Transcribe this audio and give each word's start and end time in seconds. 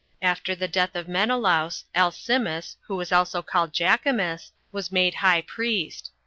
After 0.23 0.55
the 0.55 0.67
death 0.67 0.95
of 0.95 1.07
Menelaus, 1.07 1.85
Alcimus, 1.93 2.75
who 2.87 2.95
was 2.95 3.11
also 3.11 3.43
called 3.43 3.71
Jacimus, 3.71 4.51
was 4.71 4.91
made 4.91 5.13
high 5.21 5.41
priest. 5.43 6.09